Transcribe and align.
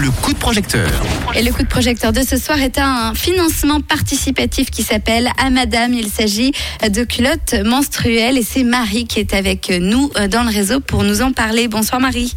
le 0.00 0.10
coup 0.10 0.32
de 0.32 0.38
projecteur. 0.38 0.88
Et 1.34 1.42
le 1.42 1.52
coup 1.52 1.62
de 1.62 1.68
projecteur 1.68 2.12
de 2.12 2.22
ce 2.22 2.38
soir 2.38 2.58
est 2.58 2.78
un 2.78 3.14
financement 3.14 3.80
participatif 3.80 4.70
qui 4.70 4.82
s'appelle 4.82 5.28
À 5.36 5.50
Madame. 5.50 5.92
Il 5.92 6.08
s'agit 6.08 6.52
de 6.82 7.04
culottes 7.04 7.54
menstruelles 7.64 8.38
et 8.38 8.42
c'est 8.42 8.62
Marie 8.62 9.04
qui 9.04 9.20
est 9.20 9.34
avec 9.34 9.68
nous 9.68 10.10
dans 10.30 10.42
le 10.42 10.48
réseau 10.48 10.80
pour 10.80 11.04
nous 11.04 11.20
en 11.20 11.32
parler. 11.32 11.68
Bonsoir 11.68 12.00
Marie. 12.00 12.34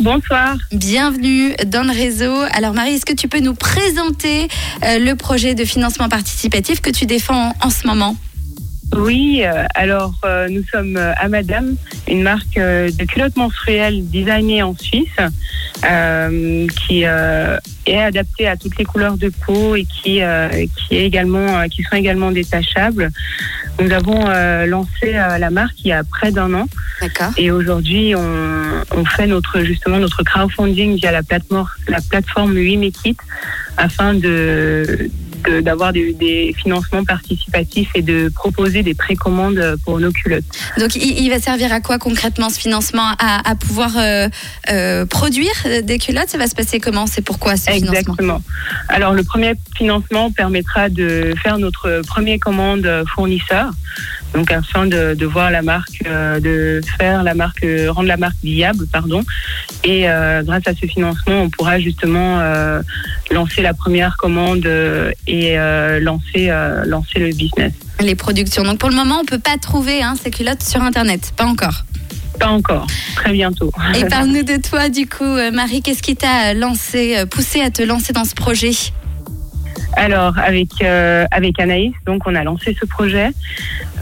Bonsoir. 0.00 0.56
Bienvenue 0.72 1.54
dans 1.66 1.84
le 1.84 1.92
réseau. 1.92 2.34
Alors 2.52 2.74
Marie, 2.74 2.94
est-ce 2.94 3.06
que 3.06 3.14
tu 3.14 3.28
peux 3.28 3.40
nous 3.40 3.54
présenter 3.54 4.48
euh, 4.84 4.98
le 4.98 5.14
projet 5.14 5.54
de 5.54 5.64
financement 5.64 6.08
participatif 6.08 6.80
que 6.80 6.90
tu 6.90 7.06
défends 7.06 7.52
en, 7.62 7.66
en 7.66 7.70
ce 7.70 7.86
moment? 7.86 8.16
Oui, 8.96 9.42
euh, 9.44 9.64
alors 9.74 10.14
euh, 10.24 10.48
nous 10.48 10.64
sommes 10.72 10.96
euh, 10.96 11.12
à 11.16 11.28
Madame, 11.28 11.76
une 12.08 12.22
marque 12.22 12.56
euh, 12.56 12.90
de 12.90 13.04
culottes 13.04 13.36
menstruelles 13.36 14.08
designée 14.08 14.62
en 14.62 14.74
Suisse, 14.76 15.08
euh, 15.84 16.66
qui 16.68 17.04
euh, 17.04 17.58
est 17.86 17.98
adaptée 17.98 18.48
à 18.48 18.56
toutes 18.56 18.78
les 18.78 18.84
couleurs 18.84 19.18
de 19.18 19.30
peau 19.46 19.76
et 19.76 19.84
qui, 19.84 20.22
euh, 20.22 20.48
qui, 20.48 20.96
est 20.96 21.04
également, 21.04 21.58
euh, 21.58 21.66
qui 21.66 21.82
sont 21.82 21.96
également 21.96 22.30
détachables. 22.30 23.10
Nous 23.78 23.92
avons 23.92 24.28
euh, 24.28 24.66
lancé 24.66 25.14
euh, 25.14 25.38
la 25.38 25.50
marque 25.50 25.76
il 25.84 25.88
y 25.88 25.92
a 25.92 26.02
près 26.02 26.32
d'un 26.32 26.52
an 26.54 26.66
et 27.36 27.52
aujourd'hui 27.52 28.14
on, 28.16 28.82
on 28.96 29.04
fait 29.04 29.28
notre 29.28 29.60
justement 29.60 29.98
notre 29.98 30.24
crowdfunding 30.24 30.96
via 30.96 31.12
la 31.12 31.22
plateforme 31.22 31.68
la 31.86 32.00
plateforme 32.00 32.56
8 32.56 32.90
Kit 32.90 33.16
afin 33.76 34.14
de 34.14 35.08
de- 35.44 35.60
d'avoir 35.60 35.92
des, 35.92 36.12
des 36.12 36.54
financements 36.56 37.04
participatifs 37.04 37.90
et 37.94 38.02
de 38.02 38.30
proposer 38.34 38.82
des 38.82 38.94
précommandes 38.94 39.76
pour 39.84 40.00
nos 40.00 40.12
culottes. 40.12 40.44
Donc 40.78 40.96
il, 40.96 41.18
il 41.20 41.30
va 41.30 41.40
servir 41.40 41.72
à 41.72 41.80
quoi 41.80 41.98
concrètement 41.98 42.48
ce 42.50 42.58
financement? 42.58 43.08
À, 43.18 43.48
à 43.50 43.54
pouvoir 43.54 43.92
euh, 43.96 44.28
euh, 44.70 45.06
produire 45.06 45.52
des 45.82 45.98
culottes? 45.98 46.28
Ça 46.28 46.38
va 46.38 46.46
se 46.46 46.54
passer 46.54 46.80
comment? 46.80 47.06
C'est 47.06 47.22
pourquoi 47.22 47.56
ce 47.56 47.70
financement? 47.70 47.90
Exactement. 47.92 48.42
Alors 48.88 49.12
le 49.12 49.24
premier 49.24 49.54
financement 49.76 50.30
permettra 50.30 50.88
de 50.88 51.34
faire 51.42 51.58
notre 51.58 52.02
premier 52.06 52.38
commande 52.38 53.04
fournisseur, 53.14 53.70
donc 54.34 54.52
afin 54.52 54.86
de, 54.86 55.14
de 55.14 55.26
voir 55.26 55.50
la 55.50 55.62
marque, 55.62 56.02
euh, 56.06 56.40
de 56.40 56.80
faire 56.98 57.22
la 57.22 57.34
marque, 57.34 57.64
euh, 57.64 57.90
rendre 57.90 58.08
la 58.08 58.16
marque 58.16 58.36
viable, 58.42 58.86
pardon. 58.86 59.22
Et 59.84 60.08
euh, 60.08 60.42
grâce 60.42 60.66
à 60.66 60.72
ce 60.74 60.86
financement, 60.86 61.42
on 61.42 61.50
pourra 61.50 61.80
justement 61.80 62.40
lancer 63.30 63.62
la 63.62 63.74
première 63.74 64.16
commande 64.16 64.66
et 65.26 65.56
lancer 66.00 66.50
lancer 66.86 67.18
le 67.18 67.34
business. 67.34 67.72
Les 68.00 68.14
productions. 68.14 68.62
Donc 68.62 68.78
pour 68.78 68.90
le 68.90 68.96
moment, 68.96 69.20
on 69.22 69.24
peut 69.24 69.38
pas 69.38 69.56
trouver 69.60 70.02
hein, 70.02 70.14
ces 70.22 70.30
culottes 70.30 70.62
sur 70.62 70.82
Internet. 70.82 71.32
Pas 71.36 71.44
encore. 71.44 71.84
Pas 72.38 72.48
encore, 72.48 72.86
très 73.16 73.32
bientôt. 73.32 73.72
Et 73.96 74.04
parle-nous 74.08 74.44
de 74.44 74.56
toi, 74.56 74.88
du 74.88 75.08
coup, 75.08 75.36
Marie. 75.52 75.82
Qu'est-ce 75.82 76.02
qui 76.02 76.14
t'a 76.14 76.54
lancé, 76.54 77.24
poussé 77.30 77.60
à 77.60 77.70
te 77.70 77.82
lancer 77.82 78.12
dans 78.12 78.24
ce 78.24 78.34
projet? 78.34 78.70
Alors, 79.94 80.38
avec, 80.38 80.68
euh, 80.82 81.26
avec 81.30 81.58
Anaïs, 81.58 81.92
donc 82.06 82.22
on 82.26 82.34
a 82.34 82.44
lancé 82.44 82.76
ce 82.78 82.86
projet. 82.86 83.30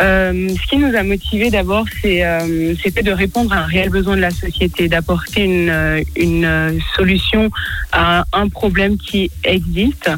Euh, 0.00 0.48
ce 0.48 0.66
qui 0.68 0.76
nous 0.78 0.92
a 0.96 1.02
motivés 1.04 1.50
d'abord, 1.50 1.84
euh, 2.04 2.74
c'était 2.82 3.02
de 3.02 3.12
répondre 3.12 3.52
à 3.52 3.58
un 3.58 3.66
réel 3.66 3.90
besoin 3.90 4.16
de 4.16 4.20
la 4.22 4.30
société, 4.30 4.88
d'apporter 4.88 5.44
une, 5.44 5.68
euh, 5.68 6.02
une 6.16 6.44
euh, 6.46 6.72
solution 6.96 7.48
à 7.92 8.24
un 8.32 8.48
problème 8.48 8.96
qui 8.96 9.30
existe, 9.44 10.10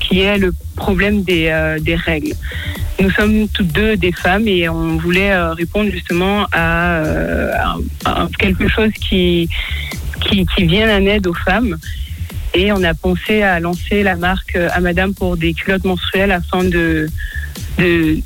qui 0.00 0.20
est 0.20 0.36
le 0.38 0.52
problème 0.74 1.22
des, 1.22 1.46
euh, 1.48 1.78
des 1.78 1.94
règles. 1.94 2.32
Nous 2.98 3.10
sommes 3.10 3.46
toutes 3.48 3.72
deux 3.72 3.96
des 3.96 4.12
femmes 4.12 4.48
et 4.48 4.68
on 4.68 4.96
voulait 4.96 5.32
euh, 5.32 5.52
répondre 5.52 5.90
justement 5.92 6.46
à, 6.50 6.96
euh, 7.04 7.52
à- 8.04 8.22
à 8.22 8.28
quelque 8.38 8.66
chose 8.68 8.90
qui, 9.00 9.48
qui, 10.22 10.44
qui 10.56 10.64
vient 10.64 10.88
en 10.98 11.06
aide 11.06 11.26
aux 11.28 11.34
femmes. 11.34 11.76
Et 12.54 12.72
on 12.72 12.82
a 12.82 12.94
pensé 12.94 13.42
à 13.42 13.60
lancer 13.60 14.02
la 14.02 14.16
marque 14.16 14.56
euh, 14.56 14.68
à 14.72 14.80
Madame 14.80 15.14
pour 15.14 15.36
des 15.36 15.54
culottes 15.54 15.84
menstruelles 15.84 16.32
afin 16.32 16.64
de, 16.64 17.08
de, 17.78 18.18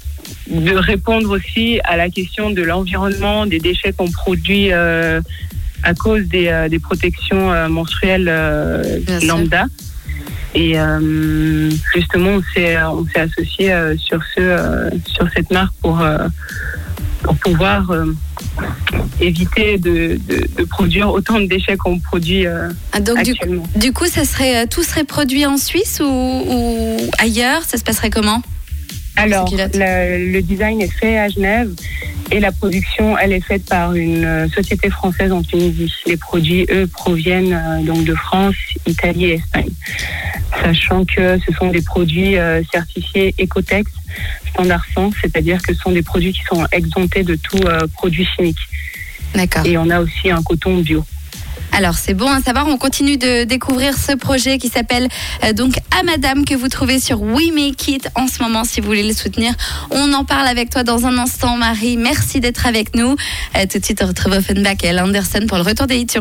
de 0.50 0.74
répondre 0.74 1.30
aussi 1.30 1.80
à 1.84 1.96
la 1.96 2.08
question 2.08 2.50
de 2.50 2.62
l'environnement, 2.62 3.44
des 3.46 3.58
déchets 3.58 3.92
qu'on 3.92 4.10
produit 4.10 4.72
euh, 4.72 5.20
à 5.82 5.94
cause 5.94 6.26
des, 6.28 6.48
euh, 6.48 6.68
des 6.68 6.78
protections 6.78 7.52
euh, 7.52 7.68
menstruelles 7.68 8.28
euh, 8.28 9.00
lambda. 9.26 9.66
Et 10.54 10.78
euh, 10.78 11.68
justement, 11.94 12.30
on 12.30 12.42
s'est 12.54 12.80
on 12.82 13.04
s'est 13.06 13.20
associé 13.20 13.72
euh, 13.72 13.96
sur 13.98 14.22
ce 14.34 14.40
euh, 14.40 14.90
sur 15.04 15.28
cette 15.34 15.50
marque 15.50 15.74
pour 15.82 16.00
euh, 16.00 16.28
pour 17.24 17.36
pouvoir 17.36 17.90
euh, 17.90 18.14
éviter 19.20 19.78
de, 19.78 20.18
de, 20.28 20.46
de 20.56 20.64
produire 20.64 21.10
autant 21.10 21.40
de 21.40 21.46
déchets 21.46 21.76
qu'on 21.76 21.98
produit 21.98 22.46
euh, 22.46 22.68
Ah, 22.92 23.00
Donc 23.00 23.18
actuellement. 23.18 23.64
du 23.76 23.92
coup, 23.92 24.06
ça 24.06 24.24
serait, 24.24 24.62
euh, 24.62 24.66
tout 24.70 24.82
serait 24.82 25.04
produit 25.04 25.46
en 25.46 25.56
Suisse 25.56 26.00
ou, 26.00 26.04
ou 26.06 26.96
ailleurs? 27.18 27.62
Ça 27.62 27.78
se 27.78 27.82
passerait 27.84 28.10
comment? 28.10 28.42
Alors, 29.16 29.48
le, 29.52 30.32
le 30.32 30.42
design 30.42 30.80
est 30.80 30.92
fait 30.92 31.18
à 31.18 31.28
Genève 31.28 31.70
et 32.32 32.40
la 32.40 32.50
production, 32.50 33.16
elle 33.16 33.32
est 33.32 33.40
faite 33.40 33.64
par 33.64 33.94
une 33.94 34.48
société 34.52 34.90
française 34.90 35.30
en 35.30 35.40
Tunisie. 35.42 35.92
Les 36.06 36.16
produits, 36.16 36.66
eux, 36.70 36.88
proviennent 36.88 37.52
euh, 37.54 37.82
donc 37.82 38.04
de 38.04 38.14
France, 38.14 38.56
Italie 38.86 39.26
et 39.26 39.34
Espagne. 39.34 39.70
Sachant 40.62 41.04
que 41.04 41.38
ce 41.46 41.52
sont 41.54 41.68
des 41.70 41.82
produits 41.82 42.36
euh, 42.36 42.62
certifiés 42.72 43.34
Ecotex, 43.40 43.90
standard 44.54 44.84
100, 44.94 45.10
c'est-à-dire 45.20 45.60
que 45.60 45.74
ce 45.74 45.80
sont 45.80 45.92
des 45.92 46.02
produits 46.02 46.32
qui 46.32 46.42
sont 46.44 46.66
exemptés 46.72 47.22
de 47.22 47.34
tout 47.36 47.58
euh, 47.66 47.86
produit 47.92 48.26
chimique. 48.36 48.58
D'accord. 49.34 49.66
Et 49.66 49.76
on 49.76 49.90
a 49.90 50.00
aussi 50.00 50.30
un 50.30 50.42
coton 50.42 50.78
bio. 50.78 51.04
Alors 51.76 51.94
c'est 51.94 52.14
bon 52.14 52.30
à 52.30 52.40
savoir, 52.40 52.68
on 52.68 52.76
continue 52.76 53.16
de 53.16 53.42
découvrir 53.42 53.98
ce 53.98 54.12
projet 54.12 54.58
qui 54.58 54.68
s'appelle 54.68 55.08
euh, 55.42 55.52
donc 55.52 55.72
À 55.98 56.04
Madame 56.04 56.44
que 56.44 56.54
vous 56.54 56.68
trouvez 56.68 57.00
sur 57.00 57.20
We 57.20 57.50
Make 57.52 57.88
It 57.88 58.08
en 58.14 58.28
ce 58.28 58.40
moment 58.44 58.62
si 58.62 58.80
vous 58.80 58.86
voulez 58.86 59.02
le 59.02 59.12
soutenir. 59.12 59.52
On 59.90 60.12
en 60.12 60.24
parle 60.24 60.46
avec 60.46 60.70
toi 60.70 60.84
dans 60.84 61.04
un 61.04 61.18
instant 61.18 61.56
Marie, 61.56 61.96
merci 61.96 62.38
d'être 62.38 62.66
avec 62.66 62.94
nous. 62.94 63.16
Euh, 63.56 63.66
tout 63.68 63.80
de 63.80 63.84
suite 63.84 64.02
on 64.04 64.06
retrouve 64.06 64.34
Offenbach 64.34 64.84
et 64.84 64.96
Anderson 64.96 65.46
pour 65.48 65.56
le 65.56 65.64
retour 65.64 65.88
des 65.88 65.96
hits 65.96 66.06
sur 66.08 66.12